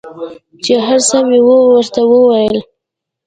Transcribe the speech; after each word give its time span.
چې 0.63 0.73
هر 0.85 0.99
څه 1.09 1.17
مې 1.27 1.39
ورته 1.45 2.01
وويل. 2.11 2.57